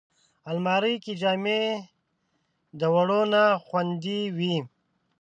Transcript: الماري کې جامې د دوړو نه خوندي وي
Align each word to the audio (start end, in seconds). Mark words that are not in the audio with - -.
الماري 0.49 0.95
کې 1.03 1.13
جامې 1.21 1.61
د 1.83 1.85
دوړو 2.79 3.21
نه 3.33 3.43
خوندي 3.63 4.21
وي 4.37 4.55